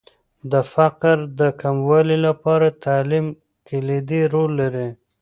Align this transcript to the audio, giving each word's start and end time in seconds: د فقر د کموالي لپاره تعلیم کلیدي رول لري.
د 0.51 0.53
فقر 0.73 1.17
د 1.39 1.41
کموالي 1.61 2.17
لپاره 2.27 2.67
تعلیم 2.85 3.25
کلیدي 3.67 4.21
رول 4.33 4.51
لري. 4.61 4.89